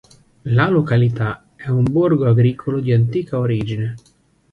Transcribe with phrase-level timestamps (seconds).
[0.49, 3.95] La località è un borgo agricolo di antica origine.